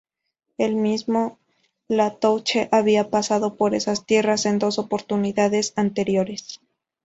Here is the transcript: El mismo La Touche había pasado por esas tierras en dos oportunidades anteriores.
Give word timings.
El 0.57 0.73
mismo 0.77 1.37
La 1.87 2.15
Touche 2.15 2.69
había 2.71 3.11
pasado 3.11 3.53
por 3.55 3.75
esas 3.75 4.03
tierras 4.07 4.47
en 4.47 4.57
dos 4.57 4.79
oportunidades 4.79 5.73
anteriores. 5.75 6.59